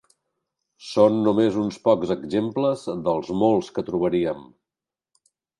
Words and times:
Són 0.91 1.19
només 1.27 1.59
uns 1.65 1.77
pocs 1.89 2.15
exemples 2.17 2.87
dels 3.09 3.31
molts 3.45 3.71
que 3.77 3.87
trobaríem. 3.91 4.45